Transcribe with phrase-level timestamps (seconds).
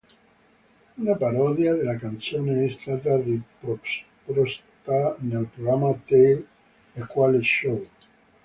[0.97, 6.47] Una parodia della canzone è stata riproposta nel programma Tale
[6.95, 7.87] e quale show.